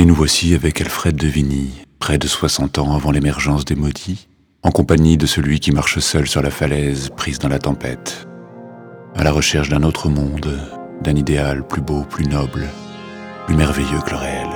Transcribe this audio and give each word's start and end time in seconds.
Et 0.00 0.06
nous 0.06 0.14
voici 0.14 0.54
avec 0.54 0.80
Alfred 0.80 1.14
de 1.14 1.26
Vigny, 1.26 1.84
près 1.98 2.16
de 2.16 2.26
60 2.26 2.78
ans 2.78 2.94
avant 2.94 3.10
l'émergence 3.10 3.66
des 3.66 3.74
maudits, 3.74 4.28
en 4.62 4.70
compagnie 4.70 5.18
de 5.18 5.26
celui 5.26 5.60
qui 5.60 5.72
marche 5.72 5.98
seul 5.98 6.26
sur 6.26 6.40
la 6.40 6.50
falaise, 6.50 7.10
prise 7.14 7.38
dans 7.38 7.50
la 7.50 7.58
tempête, 7.58 8.26
à 9.14 9.24
la 9.24 9.30
recherche 9.30 9.68
d'un 9.68 9.82
autre 9.82 10.08
monde, 10.08 10.58
d'un 11.02 11.14
idéal 11.14 11.66
plus 11.66 11.82
beau, 11.82 12.04
plus 12.04 12.24
noble, 12.24 12.66
plus 13.44 13.54
merveilleux 13.54 14.00
que 14.00 14.12
le 14.12 14.16
réel. 14.16 14.48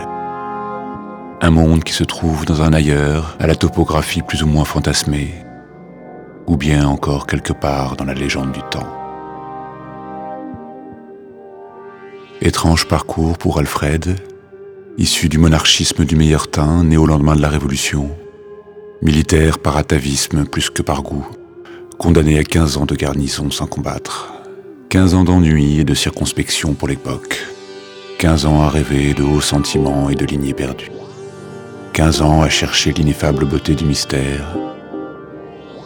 Un 1.43 1.51
monde 1.51 1.85
qui 1.85 1.93
se 1.93 2.05
trouve 2.05 2.47
dans 2.47 2.63
un 2.63 2.73
ailleurs, 2.73 3.37
à 3.39 3.47
la 3.47 3.55
topographie 3.55 4.23
plus 4.23 4.43
ou 4.43 4.47
moins 4.47 4.65
fantasmée, 4.65 5.35
ou 6.47 6.57
bien 6.57 6.89
encore 6.89 7.27
quelque 7.27 7.53
part 7.53 7.97
dans 7.97 8.07
la 8.07 8.15
légende 8.15 8.53
du 8.53 8.63
temps. 8.71 8.89
Étrange 12.41 12.89
parcours 12.89 13.37
pour 13.37 13.59
Alfred, 13.59 14.17
issu 14.97 15.29
du 15.29 15.39
monarchisme 15.39 16.05
du 16.05 16.15
meilleur 16.15 16.49
teint, 16.49 16.85
né 16.85 16.97
au 16.97 17.07
lendemain 17.07 17.35
de 17.35 17.43
la 17.43 17.49
Révolution, 17.49 18.11
militaire 19.03 19.59
par 19.59 19.77
atavisme 19.77 20.45
plus 20.45 20.71
que 20.71 20.83
par 20.83 21.03
goût, 21.03 21.27
condamné 21.99 22.39
à 22.39 22.45
15 22.45 22.77
ans 22.77 22.87
de 22.87 22.95
garnison 22.95 23.51
sans 23.51 23.67
combattre, 23.67 24.33
15 24.91 25.15
ans 25.15 25.25
d'ennui 25.25 25.81
et 25.81 25.85
de 25.85 25.95
circonspection 25.95 26.75
pour 26.75 26.87
l'époque, 26.87 27.45
15 28.19 28.47
ans 28.47 28.63
à 28.63 28.69
rêver 28.69 29.15
de 29.15 29.25
hauts 29.25 29.41
sentiments 29.41 30.11
et 30.11 30.15
de 30.15 30.25
lignées 30.25 30.55
perdues, 30.55 30.93
15 31.93 32.23
ans 32.23 32.43
à 32.43 32.49
chercher 32.49 32.93
l'ineffable 32.93 33.47
beauté 33.47 33.75
du 33.75 33.85
mystère, 33.85 34.57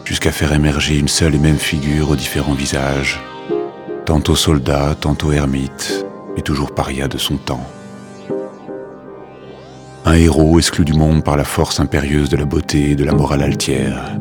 jusqu'à 0.05 0.31
faire 0.31 0.53
émerger 0.53 0.97
une 0.97 1.07
seule 1.07 1.33
et 1.33 1.39
même 1.39 1.57
figure 1.57 2.11
aux 2.11 2.15
différents 2.15 2.53
visages, 2.53 3.19
tantôt 4.05 4.35
soldat, 4.35 4.95
tantôt 4.99 5.31
ermite, 5.31 6.05
et 6.37 6.41
toujours 6.43 6.75
paria 6.75 7.07
de 7.07 7.17
son 7.17 7.37
temps. 7.37 7.65
Un 10.09 10.15
héros 10.15 10.57
exclu 10.57 10.85
du 10.85 10.93
monde 10.93 11.23
par 11.23 11.37
la 11.37 11.43
force 11.43 11.79
impérieuse 11.79 12.29
de 12.29 12.35
la 12.35 12.45
beauté 12.45 12.89
et 12.89 12.95
de 12.95 13.03
la 13.03 13.11
morale 13.11 13.43
altière. 13.43 14.17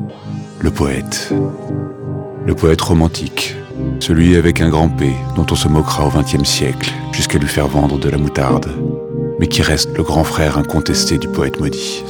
Le 0.61 0.71
poète. 0.71 1.33
Le 2.45 2.55
poète 2.55 2.83
romantique. 2.83 3.57
Celui 3.99 4.37
avec 4.37 4.61
un 4.61 4.69
grand 4.69 4.91
P 4.91 5.11
dont 5.35 5.47
on 5.51 5.55
se 5.55 5.67
moquera 5.67 6.07
au 6.07 6.11
XXe 6.11 6.47
siècle 6.47 6.93
jusqu'à 7.15 7.39
lui 7.39 7.49
faire 7.49 7.69
vendre 7.69 7.99
de 7.99 8.11
la 8.11 8.19
moutarde, 8.19 8.69
mais 9.41 9.47
qui 9.47 9.63
reste 9.63 9.97
le 9.97 10.03
grand 10.03 10.25
frère 10.25 10.59
incontesté 10.59 11.17
du 11.17 11.27
poète 11.27 11.59
maudit. 11.59 12.05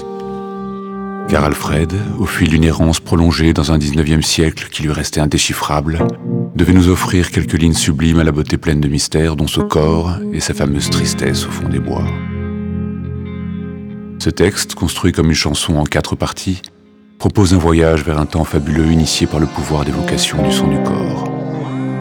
Car 1.28 1.44
Alfred, 1.44 1.92
au 2.18 2.26
fil 2.26 2.48
d'une 2.48 2.64
errance 2.64 2.98
prolongée 2.98 3.52
dans 3.52 3.70
un 3.70 3.78
XIXe 3.78 4.26
siècle 4.26 4.70
qui 4.72 4.82
lui 4.82 4.90
restait 4.90 5.20
indéchiffrable, 5.20 6.04
devait 6.56 6.72
nous 6.72 6.88
offrir 6.88 7.30
quelques 7.30 7.52
lignes 7.52 7.74
sublimes 7.74 8.18
à 8.18 8.24
la 8.24 8.32
beauté 8.32 8.56
pleine 8.56 8.80
de 8.80 8.88
mystère 8.88 9.36
dont 9.36 9.46
ce 9.46 9.60
corps 9.60 10.18
et 10.32 10.40
sa 10.40 10.52
fameuse 10.52 10.90
tristesse 10.90 11.46
au 11.46 11.50
fond 11.52 11.68
des 11.68 11.78
bois. 11.78 12.02
Ce 14.20 14.30
texte, 14.30 14.74
construit 14.74 15.12
comme 15.12 15.28
une 15.28 15.34
chanson 15.34 15.76
en 15.76 15.84
quatre 15.84 16.16
parties, 16.16 16.60
propose 17.20 17.54
un 17.54 17.58
voyage 17.58 18.02
vers 18.02 18.18
un 18.18 18.26
temps 18.26 18.42
fabuleux 18.42 18.86
initié 18.86 19.28
par 19.28 19.38
le 19.38 19.46
pouvoir 19.46 19.84
d'évocation 19.84 20.42
du 20.42 20.50
son 20.50 20.66
du 20.66 20.82
corps. 20.82 21.30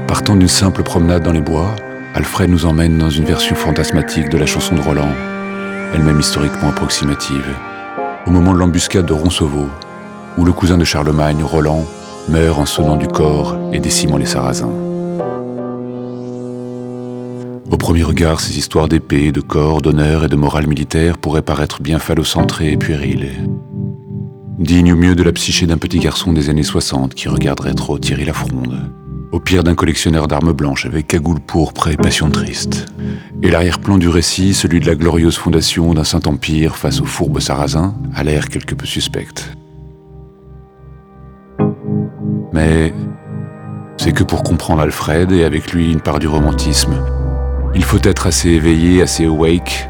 Partant 0.08 0.36
d'une 0.36 0.48
simple 0.48 0.82
promenade 0.82 1.22
dans 1.22 1.32
les 1.32 1.42
bois, 1.42 1.76
Alfred 2.16 2.50
nous 2.50 2.66
emmène 2.66 2.98
dans 2.98 3.12
une 3.12 3.26
version 3.26 3.56
fantasmatique 3.56 4.30
de 4.30 4.38
la 4.38 4.48
chanson 4.48 4.74
de 4.74 4.82
Roland, 4.82 5.14
elle-même 5.94 6.20
historiquement 6.20 6.70
approximative, 6.70 7.46
au 8.26 8.32
moment 8.32 8.54
de 8.54 8.60
l'embuscade 8.60 9.06
de 9.06 9.14
Roncevaux, 9.14 9.70
où 10.40 10.44
le 10.44 10.54
cousin 10.54 10.80
de 10.80 10.86
Charlemagne, 10.86 11.44
Roland, 11.44 11.86
meurt 12.30 12.58
en 12.58 12.66
sonnant 12.66 12.96
du 12.96 13.08
corps 13.08 13.56
et 13.72 13.80
décimant 13.80 14.18
les 14.18 14.26
Sarrasins. 14.26 14.87
Au 17.70 17.76
premier 17.76 18.04
regard, 18.04 18.40
ces 18.40 18.58
histoires 18.58 18.88
d'épée, 18.88 19.34
de 19.34 19.42
corps, 19.42 19.82
d'honneur 19.82 20.24
et 20.24 20.30
de 20.30 20.38
morale 20.38 20.68
militaire 20.68 21.18
pourraient 21.18 21.42
paraître 21.42 21.82
bien 21.82 22.00
phallocentrées 22.00 22.72
et 22.72 22.78
puériles. 22.78 23.30
Dignes 24.58 24.94
au 24.94 24.96
mieux 24.96 25.16
de 25.16 25.24
la 25.24 25.34
psyché 25.34 25.68
d'un 25.68 25.78
petit 25.78 26.00
garçon 26.00 26.32
des 26.32 26.50
années 26.50 26.64
60 26.64 27.14
qui 27.14 27.28
regarderait 27.28 27.74
trop 27.74 28.00
Thierry 28.00 28.24
Lafronde. 28.24 28.90
Au 29.34 29.42
pire 29.42 29.66
d'un 29.66 29.76
collectionneur 29.76 30.30
d'armes 30.30 30.54
blanches 30.54 30.86
avec 30.86 31.08
cagoule 31.08 31.42
pourpre 31.42 31.90
et 31.90 31.98
passion 31.98 32.30
triste. 32.30 32.86
Et 33.44 33.52
l'arrière-plan 33.52 33.98
du 33.98 34.08
récit, 34.08 34.54
celui 34.54 34.80
de 34.80 34.86
la 34.86 34.96
glorieuse 34.96 35.36
fondation 35.36 35.94
d'un 35.94 36.06
Saint-Empire 36.06 36.78
face 36.78 37.02
aux 37.02 37.06
fourbes 37.06 37.42
sarrasins, 37.42 37.96
a 38.16 38.24
l'air 38.24 38.48
quelque 38.48 38.76
peu 38.76 38.86
suspecte. 38.86 39.52
Mais 42.54 42.94
c'est 43.98 44.14
que 44.14 44.24
pour 44.24 44.44
comprendre 44.44 44.82
Alfred 44.82 45.32
et 45.34 45.44
avec 45.44 45.74
lui 45.74 45.92
une 45.92 46.02
part 46.02 46.20
du 46.20 46.28
romantisme, 46.28 46.96
il 47.78 47.84
faut 47.84 48.00
être 48.02 48.26
assez 48.26 48.50
éveillé, 48.50 49.04
assez 49.04 49.26
awake 49.26 49.88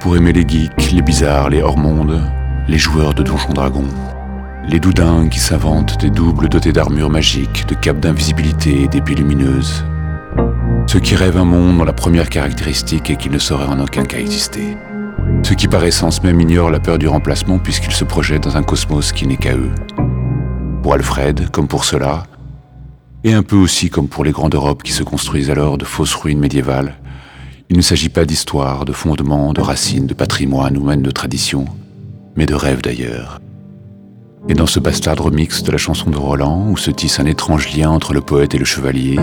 pour 0.00 0.16
aimer 0.16 0.32
les 0.32 0.48
geeks, 0.48 0.90
les 0.90 1.02
bizarres, 1.02 1.50
les 1.50 1.60
hors-mondes, 1.60 2.22
les 2.66 2.78
joueurs 2.78 3.12
de 3.12 3.22
donjons 3.22 3.52
dragons, 3.52 3.88
les 4.66 4.80
doudins 4.80 5.28
qui 5.28 5.38
s'inventent 5.38 6.00
des 6.00 6.08
doubles 6.08 6.48
dotés 6.48 6.72
d'armures 6.72 7.10
magiques, 7.10 7.66
de 7.68 7.74
capes 7.74 8.00
d'invisibilité 8.00 8.82
et 8.82 8.88
d'épées 8.88 9.14
lumineuses. 9.14 9.84
Ceux 10.86 11.00
qui 11.00 11.14
rêvent 11.14 11.36
un 11.36 11.44
monde 11.44 11.76
dont 11.76 11.84
la 11.84 11.92
première 11.92 12.30
caractéristique 12.30 13.10
est 13.10 13.16
qu'il 13.16 13.32
ne 13.32 13.38
saurait 13.38 13.66
en 13.66 13.80
aucun 13.80 14.04
cas 14.04 14.18
exister. 14.18 14.78
Ceux 15.42 15.56
qui 15.56 15.68
par 15.68 15.84
essence 15.84 16.22
même 16.22 16.40
ignorent 16.40 16.70
la 16.70 16.80
peur 16.80 16.96
du 16.96 17.06
remplacement 17.06 17.58
puisqu'ils 17.58 17.92
se 17.92 18.04
projettent 18.04 18.44
dans 18.44 18.56
un 18.56 18.62
cosmos 18.62 19.12
qui 19.12 19.26
n'est 19.26 19.36
qu'à 19.36 19.54
eux. 19.54 19.74
Pour 20.82 20.94
Alfred, 20.94 21.50
comme 21.50 21.68
pour 21.68 21.84
cela, 21.84 22.22
et 23.24 23.34
un 23.34 23.42
peu 23.42 23.56
aussi 23.56 23.90
comme 23.90 24.08
pour 24.08 24.24
les 24.24 24.32
grandes 24.32 24.54
Europes 24.54 24.82
qui 24.82 24.92
se 24.92 25.02
construisent 25.02 25.50
alors 25.50 25.76
de 25.76 25.84
fausses 25.84 26.14
ruines 26.14 26.38
médiévales, 26.38 26.96
il 27.68 27.76
ne 27.76 27.82
s'agit 27.82 28.08
pas 28.08 28.24
d'histoire, 28.24 28.84
de 28.84 28.92
fondements, 28.92 29.52
de 29.52 29.60
racines, 29.60 30.06
de 30.06 30.14
patrimoine 30.14 30.76
ou 30.76 30.84
même 30.84 31.02
de 31.02 31.10
tradition, 31.10 31.64
mais 32.36 32.46
de 32.46 32.54
rêves 32.54 32.82
d'ailleurs. 32.82 33.40
Et 34.48 34.54
dans 34.54 34.66
ce 34.66 34.78
bastard 34.78 35.18
remix 35.18 35.64
de 35.64 35.72
la 35.72 35.78
chanson 35.78 36.08
de 36.10 36.16
Roland, 36.16 36.68
où 36.68 36.76
se 36.76 36.92
tisse 36.92 37.18
un 37.18 37.26
étrange 37.26 37.76
lien 37.76 37.90
entre 37.90 38.14
le 38.14 38.20
poète 38.20 38.54
et 38.54 38.58
le 38.58 38.64
chevalier, 38.64 39.18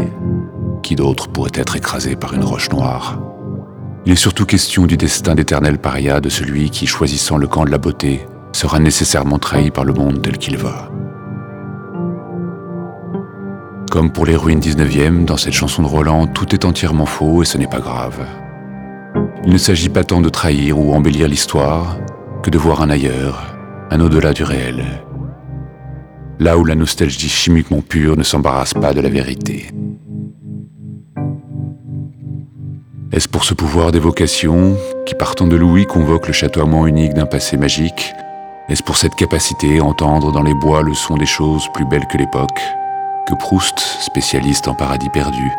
qui 0.82 0.96
d'autre 0.96 1.30
pourrait 1.30 1.52
être 1.54 1.78
écrasé 1.78 2.18
par 2.18 2.34
une 2.34 2.44
roche 2.44 2.70
noire? 2.70 3.22
Il 4.06 4.12
est 4.12 4.18
surtout 4.18 4.46
question 4.46 4.86
du 4.86 4.98
destin 4.98 5.36
d'éternel 5.36 5.80
paria 5.80 6.20
de 6.20 6.28
celui 6.28 6.70
qui, 6.70 6.86
choisissant 6.86 7.38
le 7.38 7.48
camp 7.48 7.64
de 7.64 7.72
la 7.72 7.78
beauté, 7.78 8.26
sera 8.52 8.80
nécessairement 8.80 9.40
trahi 9.40 9.72
par 9.72 9.86
le 9.86 9.94
monde 9.94 10.22
tel 10.22 10.38
qu'il 10.38 10.58
va. 10.58 10.92
Comme 13.94 14.12
pour 14.12 14.26
les 14.26 14.36
ruines 14.36 14.60
19e, 14.60 15.24
dans 15.24 15.38
cette 15.38 15.54
chanson 15.54 15.84
de 15.84 15.88
Roland, 15.88 16.26
tout 16.26 16.56
est 16.56 16.66
entièrement 16.66 17.06
faux 17.06 17.44
et 17.44 17.46
ce 17.46 17.60
n'est 17.60 17.68
pas 17.68 17.80
grave. 17.80 18.26
Il 19.46 19.54
ne 19.54 19.58
s'agit 19.60 19.90
pas 19.90 20.04
tant 20.04 20.20
de 20.20 20.30
trahir 20.30 20.80
ou 20.80 20.96
embellir 20.96 21.28
l'histoire 21.28 22.00
que 22.42 22.50
de 22.50 22.58
voir 22.58 22.82
un 22.82 22.90
ailleurs, 22.90 23.56
un 23.92 24.00
au-delà 24.00 24.34
du 24.34 24.42
réel. 24.42 24.84
Là 26.40 26.58
où 26.58 26.66
la 26.66 26.74
nostalgie 26.74 27.30
chimiquement 27.30 27.82
pure 27.82 28.18
ne 28.18 28.24
s'embarrasse 28.24 28.74
pas 28.74 28.94
de 28.94 29.02
la 29.02 29.10
vérité. 29.10 29.70
Est-ce 33.12 33.30
pour 33.30 33.44
ce 33.44 33.54
pouvoir 33.54 33.92
d'évocation 33.92 34.76
qui, 35.06 35.14
partant 35.14 35.46
de 35.46 35.56
Louis, 35.56 35.86
convoque 35.86 36.26
le 36.26 36.34
chatoiement 36.34 36.88
unique 36.88 37.14
d'un 37.14 37.28
passé 37.28 37.58
magique? 37.58 38.12
Est-ce 38.70 38.82
pour 38.82 38.98
cette 38.98 39.14
capacité 39.14 39.78
à 39.78 39.84
entendre 39.84 40.32
dans 40.32 40.42
les 40.42 40.56
bois 40.56 40.82
le 40.82 40.96
son 40.96 41.16
des 41.16 41.28
choses 41.28 41.68
plus 41.76 41.86
belles 41.86 42.08
que 42.08 42.18
l'époque? 42.18 42.60
Que 43.26 43.34
Proust, 43.36 43.80
spécialiste 43.80 44.68
en 44.68 44.76
paradis 44.76 45.10
perdu, 45.10 45.52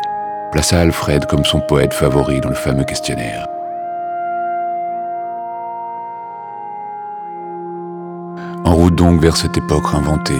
plaça 0.51 0.79
Alfred 0.79 1.25
comme 1.25 1.45
son 1.45 1.59
poète 1.61 1.93
favori 1.93 2.41
dans 2.41 2.49
le 2.49 2.55
fameux 2.55 2.83
questionnaire. 2.83 3.47
En 8.63 8.73
route 8.73 8.95
donc 8.95 9.21
vers 9.21 9.37
cette 9.37 9.57
époque 9.57 9.93
inventée, 9.93 10.33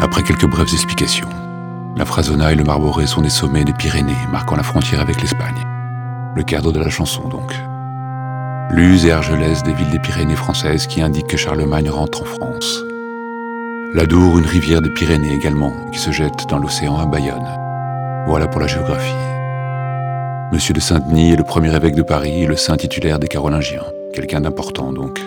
après 0.00 0.22
quelques 0.22 0.46
brèves 0.46 0.72
explications, 0.72 1.28
la 1.96 2.04
Frasona 2.04 2.52
et 2.52 2.56
le 2.56 2.64
Marboré 2.64 3.06
sont 3.06 3.20
des 3.20 3.30
sommets 3.30 3.64
des 3.64 3.72
Pyrénées 3.72 4.26
marquant 4.30 4.56
la 4.56 4.62
frontière 4.62 5.00
avec 5.00 5.20
l'Espagne. 5.20 5.66
Le 6.34 6.42
cadre 6.42 6.72
de 6.72 6.80
la 6.80 6.88
chanson 6.88 7.28
donc. 7.28 7.52
Luz 8.70 9.04
et 9.04 9.12
Argelès 9.12 9.62
des 9.62 9.74
villes 9.74 9.90
des 9.90 9.98
Pyrénées 9.98 10.36
françaises 10.36 10.86
qui 10.86 11.02
indiquent 11.02 11.26
que 11.26 11.36
Charlemagne 11.36 11.90
rentre 11.90 12.22
en 12.22 12.24
France. 12.24 12.82
L'Adour, 13.94 14.38
une 14.38 14.46
rivière 14.46 14.80
des 14.80 14.88
Pyrénées 14.88 15.34
également, 15.34 15.74
qui 15.92 15.98
se 15.98 16.10
jette 16.12 16.48
dans 16.48 16.58
l'océan 16.58 16.98
à 16.98 17.04
Bayonne. 17.04 17.46
Voilà 18.26 18.48
pour 18.48 18.58
la 18.58 18.66
géographie. 18.66 19.12
Monsieur 20.50 20.72
de 20.72 20.80
Saint-Denis 20.80 21.32
est 21.32 21.36
le 21.36 21.44
premier 21.44 21.76
évêque 21.76 21.94
de 21.94 22.02
Paris 22.02 22.44
et 22.44 22.46
le 22.46 22.56
saint 22.56 22.78
titulaire 22.78 23.18
des 23.18 23.28
Carolingiens, 23.28 23.84
quelqu'un 24.14 24.40
d'important 24.40 24.94
donc. 24.94 25.20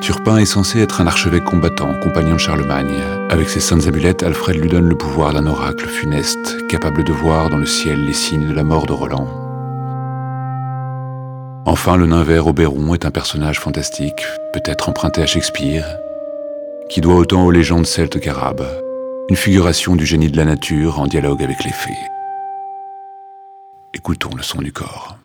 Turpin 0.00 0.38
est 0.38 0.46
censé 0.46 0.80
être 0.80 1.02
un 1.02 1.06
archevêque 1.06 1.44
combattant, 1.44 1.92
compagnon 2.02 2.36
de 2.36 2.40
Charlemagne. 2.40 3.02
Avec 3.28 3.50
ses 3.50 3.60
saintes 3.60 3.86
amulettes, 3.86 4.22
Alfred 4.22 4.56
lui 4.56 4.70
donne 4.70 4.88
le 4.88 4.96
pouvoir 4.96 5.34
d'un 5.34 5.46
oracle 5.46 5.86
funeste, 5.86 6.56
capable 6.68 7.04
de 7.04 7.12
voir 7.12 7.50
dans 7.50 7.58
le 7.58 7.66
ciel 7.66 8.02
les 8.06 8.14
signes 8.14 8.48
de 8.48 8.54
la 8.54 8.64
mort 8.64 8.86
de 8.86 8.94
Roland. 8.94 9.28
Enfin, 11.66 11.98
le 11.98 12.06
nain 12.06 12.22
vert 12.22 12.46
Oberon 12.46 12.94
est 12.94 13.04
un 13.04 13.10
personnage 13.10 13.60
fantastique, 13.60 14.24
peut-être 14.54 14.88
emprunté 14.88 15.20
à 15.20 15.26
Shakespeare, 15.26 15.84
qui 16.92 17.00
doit 17.00 17.14
autant 17.14 17.46
aux 17.46 17.50
légendes 17.50 17.86
celtes 17.86 18.20
qu'arabes, 18.20 18.66
une 19.30 19.36
figuration 19.36 19.96
du 19.96 20.04
génie 20.04 20.30
de 20.30 20.36
la 20.36 20.44
nature 20.44 21.00
en 21.00 21.06
dialogue 21.06 21.42
avec 21.42 21.64
les 21.64 21.72
fées. 21.72 21.96
Écoutons 23.94 24.34
le 24.36 24.42
son 24.42 24.60
du 24.60 24.74
corps. 24.74 25.16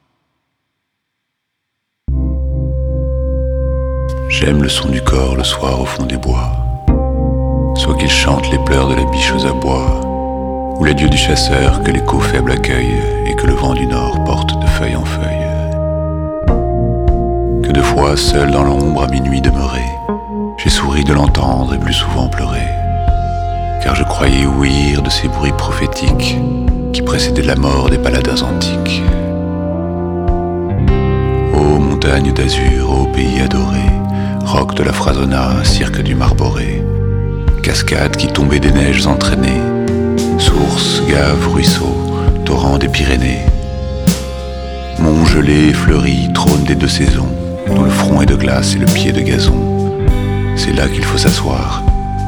J'aime 4.30 4.64
le 4.64 4.70
son 4.70 4.88
du 4.88 5.02
corps 5.02 5.36
le 5.36 5.44
soir 5.44 5.82
au 5.82 5.86
fond 5.86 6.06
des 6.06 6.16
bois. 6.16 6.52
Soit 7.76 7.98
qu'il 7.98 8.10
chante 8.10 8.50
les 8.50 8.60
pleurs 8.60 8.88
de 8.88 8.96
la 8.96 9.04
biche 9.04 9.34
aux 9.34 9.46
abois, 9.46 10.00
ou 10.80 10.86
l'adieu 10.86 11.10
du 11.10 11.18
chasseur 11.18 11.84
que 11.84 11.92
l'écho 11.92 12.22
faible 12.22 12.54
accueille 12.54 12.96
et 13.26 13.36
que 13.36 13.46
le 13.46 13.54
vent 13.54 13.74
du 13.74 13.88
nord 13.88 14.24
porte 14.24 14.58
de 14.58 14.68
feuille 14.68 14.96
en 14.96 15.04
feuille. 15.04 15.48
Que 17.62 17.74
de 17.74 17.82
fois, 17.82 18.16
seul 18.16 18.52
dans 18.52 18.64
l'ombre 18.64 19.04
à 19.04 19.08
minuit 19.08 19.42
demeuré, 19.42 19.84
j'ai 20.58 20.70
souri 20.70 21.04
de 21.04 21.14
l'entendre 21.14 21.76
et 21.76 21.78
plus 21.78 21.94
souvent 21.94 22.28
pleuré, 22.28 22.64
car 23.84 23.96
je 23.96 24.04
croyais 24.04 24.46
ouïr 24.46 25.04
de 25.04 25.10
ces 25.10 25.28
bruits 25.28 25.54
prophétiques 25.56 26.38
qui 26.94 27.02
précédaient 27.04 27.44
la 27.44 27.56
mort 27.56 27.90
des 27.90 28.00
paladins 28.00 28.42
antiques. 28.42 29.04
Ô 31.54 31.80
montagne 31.80 32.34
d'azur, 32.34 32.92
ô 32.92 33.06
pays 33.06 33.40
adoré, 33.40 33.86
roc 34.46 34.74
de 34.74 34.84
la 34.84 34.94
Frasona, 34.94 35.64
cirque 35.64 36.02
du 36.02 36.16
Marboré, 36.16 36.84
cascade 37.62 38.18
qui 38.18 38.28
tombait 38.28 38.60
des 38.60 38.72
neiges 38.72 39.06
entraînées, 39.06 39.62
source, 40.40 41.04
gave, 41.08 41.48
ruisseau, 41.54 41.96
torrent 42.46 42.80
des 42.80 42.90
Pyrénées, 42.90 43.46
mont 45.00 45.24
gelé 45.26 45.70
et 45.70 45.74
fleuri, 45.74 46.32
trône 46.34 46.64
des 46.64 46.76
deux 46.76 46.88
saisons, 46.88 47.30
dont 47.68 47.84
le 47.84 47.92
front 47.92 48.22
est 48.22 48.26
de 48.26 48.36
glace 48.36 48.74
et 48.76 48.80
le 48.80 48.86
pied 48.86 49.12
de 49.12 49.22
gazon. 49.22 49.77
C'est 50.58 50.74
là 50.74 50.88
qu'il 50.90 51.04
faut 51.04 51.18
s'asseoir, 51.18 51.84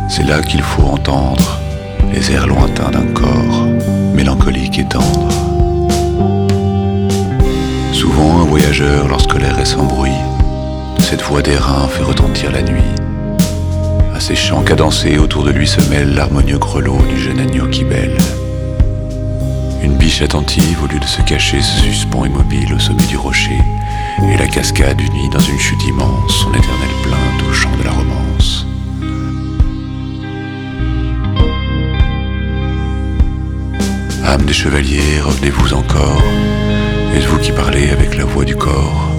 c'est 0.07 0.23
là 0.23 0.41
qu'il 0.41 0.61
faut 0.61 0.83
entendre 0.83 1.59
les 2.13 2.31
airs 2.31 2.47
lointains 2.47 2.91
d'un 2.91 3.07
corps, 3.13 3.67
mélancolique 4.13 4.79
et 4.79 4.85
tendre. 4.85 5.27
Souvent 7.91 8.41
un 8.41 8.45
voyageur, 8.45 9.07
lorsque 9.07 9.33
l'air 9.33 9.59
est 9.59 9.65
sans 9.65 9.83
bruit, 9.83 10.11
cette 10.99 11.23
voix 11.23 11.41
d'airain 11.41 11.87
fait 11.87 12.03
retentir 12.03 12.51
la 12.51 12.61
nuit. 12.61 12.83
À 14.15 14.19
ses 14.19 14.35
chants 14.35 14.61
cadencés 14.61 15.17
autour 15.17 15.43
de 15.43 15.51
lui 15.51 15.67
se 15.67 15.81
mêle 15.89 16.13
l'harmonieux 16.13 16.59
grelot 16.59 16.99
du 17.09 17.19
jeune 17.19 17.39
agneau 17.39 17.67
qui 17.67 17.83
bêle. 17.83 18.15
Une 19.81 19.95
biche 19.95 20.21
attentive, 20.21 20.83
au 20.83 20.87
lieu 20.87 20.99
de 20.99 21.05
se 21.05 21.21
cacher, 21.23 21.61
se 21.61 21.81
suspend 21.81 22.25
immobile 22.25 22.73
au 22.73 22.79
sommet 22.79 23.05
du 23.07 23.17
rocher, 23.17 23.59
et 24.21 24.37
la 24.37 24.47
cascade 24.47 25.01
unit 25.01 25.29
dans 25.29 25.39
une 25.39 25.59
chute 25.59 25.83
immense 25.87 26.31
son 26.43 26.49
éternelle 26.49 26.95
plainte 27.01 27.49
au 27.49 27.53
chant 27.53 27.75
de 27.77 27.83
la 27.83 27.91
romance. 27.91 28.18
Âme 34.29 34.45
des 34.45 34.53
chevaliers, 34.53 35.21
revenez-vous 35.21 35.73
encore 35.73 36.21
Êtes-vous 37.15 37.39
qui 37.39 37.51
parlez 37.51 37.89
avec 37.89 38.15
la 38.15 38.25
voix 38.25 38.45
du 38.45 38.55
corps? 38.55 39.09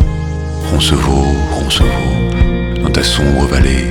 Roncevaux, 0.71 1.35
Roncevaux, 1.51 2.81
dans 2.81 2.91
ta 2.91 3.03
sombre 3.03 3.45
vallée, 3.47 3.89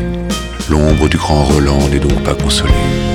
l'ombre 0.70 1.10
du 1.10 1.18
grand 1.18 1.44
Roland 1.44 1.90
n'est 1.90 2.00
donc 2.00 2.24
pas 2.24 2.36
consolée. 2.36 3.09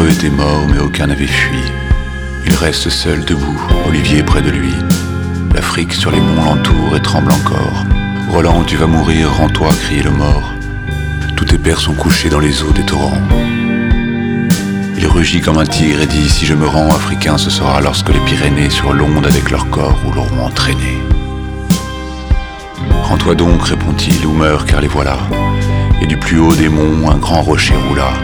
Preux 0.00 0.12
étaient 0.12 0.30
morts, 0.30 0.66
mais 0.66 0.78
aucun 0.78 1.08
n'avait 1.08 1.26
fui. 1.26 1.60
Il 2.46 2.54
reste 2.54 2.88
seul 2.88 3.22
debout, 3.26 3.60
Olivier 3.86 4.22
près 4.22 4.40
de 4.40 4.48
lui. 4.48 4.72
L'Afrique 5.54 5.92
sur 5.92 6.10
les 6.10 6.20
monts 6.20 6.42
l'entoure 6.42 6.96
et 6.96 7.02
tremble 7.02 7.30
encore. 7.30 7.84
Roland, 8.30 8.64
tu 8.64 8.78
vas 8.78 8.86
mourir, 8.86 9.30
rends-toi, 9.30 9.68
criait 9.82 10.02
le 10.02 10.10
mort. 10.10 10.54
Tous 11.36 11.44
tes 11.44 11.58
pères 11.58 11.80
sont 11.80 11.92
couchés 11.92 12.30
dans 12.30 12.38
les 12.38 12.62
eaux 12.62 12.72
des 12.72 12.86
torrents. 12.86 13.20
Il 14.96 15.06
rugit 15.06 15.42
comme 15.42 15.58
un 15.58 15.66
tigre 15.66 16.00
et 16.00 16.06
dit 16.06 16.30
Si 16.30 16.46
je 16.46 16.54
me 16.54 16.66
rends 16.66 16.94
africain, 16.94 17.36
ce 17.36 17.50
sera 17.50 17.82
lorsque 17.82 18.08
les 18.08 18.20
Pyrénées 18.20 18.70
sur 18.70 18.94
l'onde 18.94 19.26
avec 19.26 19.50
leur 19.50 19.68
corps 19.68 20.00
rouleront 20.02 20.46
entraînés. 20.46 21.02
Rends-toi 23.02 23.34
donc, 23.34 23.62
répond-il, 23.64 24.24
ou 24.24 24.32
meurs, 24.32 24.64
car 24.64 24.80
les 24.80 24.88
voilà. 24.88 25.18
Et 26.00 26.06
du 26.06 26.16
plus 26.16 26.38
haut 26.38 26.54
des 26.54 26.70
monts, 26.70 27.10
un 27.10 27.18
grand 27.18 27.42
rocher 27.42 27.74
roula. 27.86 28.14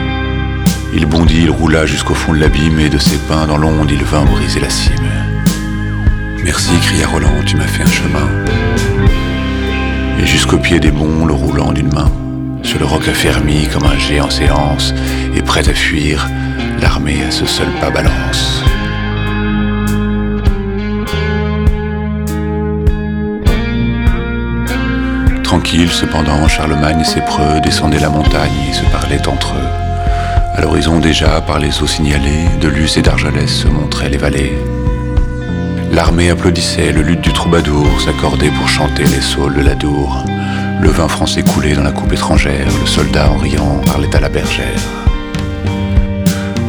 Il 0.98 1.04
bondit, 1.04 1.42
il 1.42 1.50
roula 1.50 1.84
jusqu'au 1.84 2.14
fond 2.14 2.32
de 2.32 2.38
l'abîme, 2.38 2.80
et 2.80 2.88
de 2.88 2.96
ses 2.96 3.18
pins 3.18 3.46
dans 3.46 3.58
l'onde, 3.58 3.90
il 3.90 4.02
vint 4.02 4.24
briser 4.24 4.60
la 4.60 4.70
cime. 4.70 4.94
Merci, 6.42 6.72
cria 6.80 7.06
Roland, 7.06 7.42
tu 7.44 7.56
m'as 7.56 7.66
fait 7.66 7.82
un 7.82 7.86
chemin. 7.86 8.26
Et 10.18 10.24
jusqu'au 10.24 10.56
pied 10.56 10.80
des 10.80 10.90
monts, 10.90 11.26
le 11.26 11.34
roulant 11.34 11.72
d'une 11.72 11.92
main, 11.92 12.10
sur 12.62 12.78
le 12.78 12.86
roc 12.86 13.06
affermi 13.08 13.68
comme 13.68 13.84
un 13.84 13.98
géant 13.98 14.30
séance, 14.30 14.94
et 15.36 15.42
prêt 15.42 15.68
à 15.68 15.74
fuir, 15.74 16.30
l'armée 16.80 17.24
à 17.28 17.30
ce 17.30 17.44
seul 17.44 17.68
pas 17.78 17.90
balance. 17.90 18.64
Tranquille 25.42 25.90
cependant, 25.90 26.48
Charlemagne 26.48 27.00
et 27.00 27.04
ses 27.04 27.20
preux 27.20 27.60
descendaient 27.62 28.00
la 28.00 28.08
montagne 28.08 28.50
et 28.70 28.72
se 28.72 28.84
parlaient 28.90 29.28
entre 29.28 29.52
eux. 29.56 29.85
À 30.56 30.62
l'horizon 30.62 31.00
déjà, 31.00 31.42
par 31.42 31.58
les 31.58 31.82
eaux 31.82 31.86
signalées, 31.86 32.48
de 32.62 32.68
Luce 32.68 32.96
et 32.96 33.02
d'Argelès 33.02 33.50
se 33.50 33.68
montraient 33.68 34.08
les 34.08 34.16
vallées. 34.16 34.54
L'armée 35.92 36.30
applaudissait, 36.30 36.92
le 36.92 37.02
luth 37.02 37.20
du 37.20 37.30
troubadour 37.34 37.86
s'accordait 38.00 38.48
pour 38.48 38.66
chanter 38.66 39.04
les 39.04 39.20
saules 39.20 39.54
de 39.54 39.60
la 39.60 39.74
Dour. 39.74 40.24
Le 40.80 40.88
vin 40.88 41.08
français 41.08 41.42
coulait 41.42 41.74
dans 41.74 41.82
la 41.82 41.92
coupe 41.92 42.12
étrangère, 42.14 42.66
le 42.80 42.86
soldat 42.86 43.30
en 43.30 43.36
riant 43.36 43.82
parlait 43.84 44.14
à 44.16 44.20
la 44.20 44.30
bergère. 44.30 44.80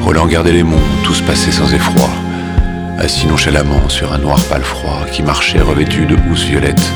Roland 0.03 0.27
gardait 0.27 0.51
les 0.51 0.63
monts, 0.63 0.75
tous 1.05 1.21
passaient 1.21 1.51
sans 1.51 1.73
effroi, 1.73 2.09
assis 2.99 3.25
nonchalamment 3.25 3.87
sur 3.87 4.11
un 4.11 4.17
noir 4.17 4.39
pâle 4.49 4.63
froid 4.63 5.05
qui 5.13 5.23
marchait 5.23 5.61
revêtu 5.61 6.05
de 6.05 6.17
housses 6.29 6.43
violettes. 6.43 6.91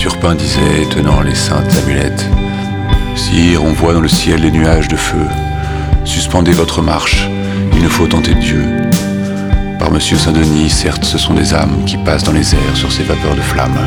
Turpin 0.00 0.34
disait, 0.34 0.88
tenant 0.90 1.20
les 1.20 1.36
saintes 1.36 1.76
amulettes 1.84 2.26
Sire, 3.14 3.62
on 3.62 3.72
voit 3.72 3.92
dans 3.92 4.00
le 4.00 4.08
ciel 4.08 4.40
les 4.40 4.50
nuages 4.50 4.88
de 4.88 4.96
feu. 4.96 5.26
Suspendez 6.04 6.52
votre 6.52 6.82
marche, 6.82 7.28
il 7.74 7.82
ne 7.82 7.88
faut 7.88 8.06
tenter 8.06 8.34
Dieu. 8.34 8.64
Par 9.78 9.90
Monsieur 9.90 10.16
Saint-Denis, 10.16 10.70
certes, 10.70 11.04
ce 11.04 11.18
sont 11.18 11.34
des 11.34 11.54
âmes 11.54 11.84
qui 11.86 11.96
passent 11.96 12.24
dans 12.24 12.32
les 12.32 12.54
airs 12.54 12.76
sur 12.76 12.90
ces 12.90 13.02
vapeurs 13.02 13.34
de 13.34 13.40
flammes. 13.40 13.78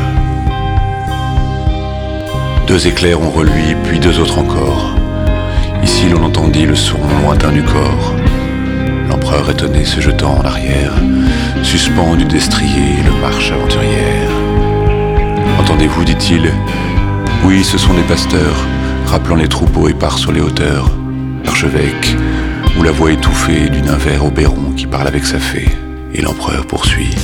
Deux 2.66 2.86
éclairs 2.86 3.20
ont 3.20 3.30
reluit, 3.30 3.76
puis 3.84 3.98
deux 3.98 4.18
autres 4.18 4.38
encore. 4.38 4.94
Ici, 5.82 6.08
l'on 6.08 6.24
entendit 6.24 6.66
le 6.66 6.74
son 6.74 6.98
lointain 7.22 7.52
du 7.52 7.62
corps. 7.62 8.14
L'empereur 9.08 9.48
étonné 9.50 9.84
se 9.84 10.00
jetant 10.00 10.38
en 10.38 10.44
arrière, 10.44 10.92
suspend 11.62 12.16
du 12.16 12.24
destrier 12.24 13.02
le 13.04 13.20
marche 13.20 13.52
aventurière. 13.52 14.30
Entendez-vous, 15.60 16.04
dit-il 16.04 16.52
Oui, 17.44 17.62
ce 17.62 17.78
sont 17.78 17.94
des 17.94 18.02
pasteurs, 18.02 18.56
rappelant 19.06 19.36
les 19.36 19.48
troupeaux 19.48 19.88
épars 19.88 20.18
sur 20.18 20.32
les 20.32 20.40
hauteurs. 20.40 20.90
L'archevêque, 21.46 22.16
ou 22.78 22.82
la 22.82 22.90
voix 22.90 23.12
étouffée 23.12 23.70
du 23.70 23.80
nain 23.80 23.96
vert 23.96 24.24
au 24.24 24.30
béron 24.30 24.72
qui 24.76 24.86
parle 24.86 25.08
avec 25.08 25.24
sa 25.24 25.38
fée. 25.38 25.68
Et 26.12 26.20
l'empereur 26.20 26.66
poursuit. 26.66 27.14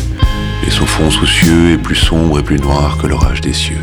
Et 0.67 0.71
son 0.71 0.87
fond 0.87 1.11
soucieux 1.11 1.73
est 1.73 1.79
plus 1.79 1.97
sombre 1.97 2.39
et 2.39 2.43
plus 2.43 2.59
noir 2.59 2.97
que 2.97 3.07
l'orage 3.07 3.41
des 3.41 3.53
cieux. 3.53 3.81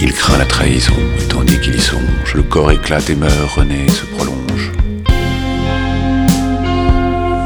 Il 0.00 0.12
craint 0.12 0.38
la 0.38 0.44
trahison, 0.44 0.94
et 1.18 1.24
tandis 1.24 1.58
qu'il 1.60 1.74
y 1.74 1.80
songe, 1.80 2.34
le 2.34 2.42
corps 2.42 2.70
éclate 2.70 3.10
et 3.10 3.16
meurt, 3.16 3.58
et 3.58 3.90
se 3.90 4.04
prolonge. 4.04 4.70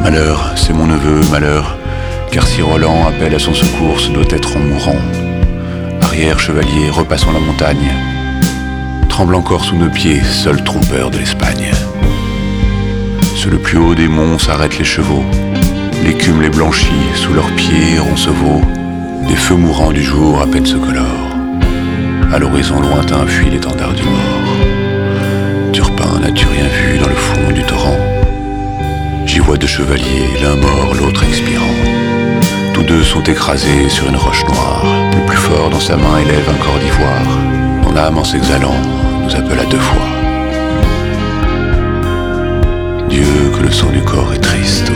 Malheur, 0.02 0.52
c'est 0.56 0.74
mon 0.74 0.86
neveu, 0.86 1.20
malheur, 1.30 1.78
car 2.30 2.46
si 2.46 2.60
Roland 2.60 3.06
appelle 3.06 3.34
à 3.34 3.38
son 3.38 3.54
secours, 3.54 4.00
ce 4.00 4.10
doit 4.10 4.24
être 4.28 4.56
en 4.56 4.60
mourant. 4.60 5.00
Arrière, 6.02 6.38
chevalier, 6.38 6.90
repassons 6.90 7.32
la 7.32 7.40
montagne. 7.40 7.92
Tremble 9.08 9.34
encore 9.34 9.64
sous 9.64 9.76
nos 9.76 9.90
pieds, 9.90 10.22
seul 10.22 10.62
trompeur 10.64 11.10
de 11.10 11.18
l'Espagne. 11.18 11.70
Le 13.50 13.58
plus 13.58 13.76
haut 13.76 13.94
des 13.94 14.08
monts 14.08 14.38
s'arrêtent 14.38 14.78
les 14.78 14.84
chevaux. 14.84 15.24
L'écume 16.04 16.40
les 16.40 16.48
blanchit, 16.48 17.10
sous 17.14 17.34
leurs 17.34 17.50
pieds 17.52 17.98
roncevaux. 17.98 18.62
Des 19.28 19.36
feux 19.36 19.56
mourants 19.56 19.92
du 19.92 20.02
jour 20.02 20.40
à 20.40 20.46
peine 20.46 20.64
se 20.64 20.76
colorent. 20.76 21.36
À 22.32 22.38
l'horizon 22.38 22.80
lointain 22.80 23.26
fuit 23.26 23.50
l'étendard 23.50 23.92
du 23.92 24.04
mort. 24.04 25.70
Turpin, 25.72 26.20
n'as-tu 26.20 26.46
rien 26.46 26.66
vu 26.66 26.98
dans 26.98 27.08
le 27.08 27.14
fond 27.14 27.52
du 27.52 27.62
torrent? 27.62 27.98
J'y 29.26 29.40
vois 29.40 29.58
deux 29.58 29.66
chevaliers, 29.66 30.30
l'un 30.42 30.56
mort, 30.56 30.94
l'autre 30.98 31.22
expirant. 31.24 31.76
Tous 32.72 32.82
deux 32.84 33.02
sont 33.02 33.22
écrasés 33.22 33.88
sur 33.88 34.08
une 34.08 34.16
roche 34.16 34.44
noire. 34.46 34.84
Le 35.12 35.26
plus 35.26 35.36
fort 35.36 35.68
dans 35.68 35.80
sa 35.80 35.96
main 35.96 36.18
élève 36.18 36.48
un 36.48 36.64
corps 36.64 36.78
d'ivoire. 36.78 37.38
Mon 37.82 37.96
âme 37.96 38.18
en 38.18 38.24
s'exhalant 38.24 38.80
nous 39.24 39.34
appelle 39.34 39.60
à 39.60 39.66
deux 39.66 39.78
fois. 39.78 40.31
Le 43.62 43.70
son 43.70 43.90
du 43.90 44.02
corps 44.02 44.32
est 44.34 44.38
triste 44.38 44.90